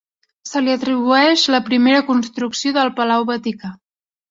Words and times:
Se 0.51 0.61
li 0.63 0.71
atribueix 0.75 1.43
la 1.57 1.61
primera 1.69 2.01
construcció 2.09 2.75
del 2.81 2.93
Palau 2.99 3.31
Vaticà. 3.31 3.75